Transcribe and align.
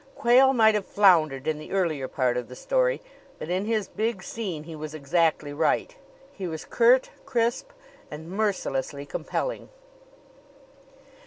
Quayle 0.15 0.51
might 0.53 0.73
have 0.73 0.87
floundered 0.87 1.47
in 1.47 1.59
the 1.59 1.71
earlier 1.71 2.07
part 2.07 2.35
of 2.35 2.47
the 2.47 2.55
story, 2.55 3.01
but 3.37 3.51
in 3.51 3.65
his 3.65 3.87
big 3.87 4.23
scene 4.23 4.63
he 4.63 4.75
was 4.75 4.95
exactly 4.95 5.53
right. 5.53 5.95
He 6.33 6.47
was 6.47 6.65
curt, 6.65 7.11
crisp 7.23 7.69
and 8.09 8.27
mercilessly 8.27 9.05
compelling. 9.05 9.69